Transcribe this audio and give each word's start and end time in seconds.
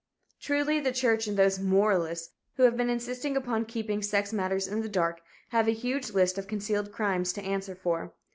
Truly 0.39 0.79
the 0.79 0.91
church 0.91 1.27
and 1.27 1.37
those 1.37 1.59
"moralists" 1.59 2.33
who 2.55 2.63
have 2.63 2.75
been 2.75 2.89
insisting 2.89 3.37
upon 3.37 3.65
keeping 3.65 4.01
sex 4.01 4.33
matters 4.33 4.67
in 4.67 4.81
the 4.81 4.89
dark 4.89 5.21
have 5.49 5.67
a 5.67 5.73
huge 5.75 6.09
list 6.09 6.39
of 6.39 6.47
concealed 6.47 6.91
crimes 6.91 7.31
to 7.33 7.43
answer 7.43 7.75
for. 7.75 8.11